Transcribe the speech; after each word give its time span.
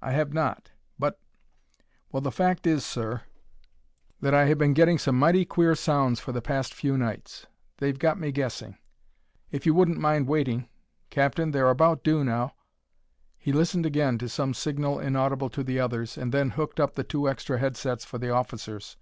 I 0.00 0.12
have 0.12 0.32
not; 0.32 0.70
but... 0.98 1.20
well, 2.10 2.22
the 2.22 2.32
fact 2.32 2.66
is, 2.66 2.82
sir, 2.82 3.24
that 4.22 4.32
I 4.32 4.46
have 4.46 4.56
been 4.56 4.72
getting 4.72 4.96
some 4.96 5.18
mighty 5.18 5.44
queer 5.44 5.74
sounds 5.74 6.18
for 6.18 6.32
the 6.32 6.40
past 6.40 6.72
few 6.72 6.96
nights. 6.96 7.46
They've 7.76 7.98
got 7.98 8.18
me 8.18 8.32
guessing. 8.32 8.78
"If 9.50 9.66
you 9.66 9.74
wouldn't 9.74 9.98
mind 10.00 10.28
waiting. 10.28 10.70
Captain; 11.10 11.50
they're 11.50 11.68
about 11.68 12.02
due 12.02 12.24
now" 12.24 12.54
He 13.36 13.52
listened 13.52 13.84
again 13.84 14.16
to 14.16 14.30
some 14.30 14.54
signal 14.54 14.98
inaudible 14.98 15.50
to 15.50 15.62
the 15.62 15.78
others, 15.78 16.14
then 16.14 16.48
hooked 16.52 16.80
up 16.80 16.98
two 17.06 17.28
extra 17.28 17.58
head 17.58 17.76
sets 17.76 18.06
for 18.06 18.16
the 18.16 18.30
officers. 18.30 18.96